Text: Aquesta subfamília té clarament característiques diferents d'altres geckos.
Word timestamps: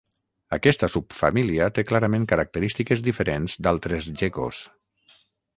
Aquesta 0.55 0.87
subfamília 0.93 1.67
té 1.75 1.83
clarament 1.91 2.25
característiques 2.33 3.05
diferents 3.11 3.59
d'altres 3.69 4.09
geckos. 4.23 4.65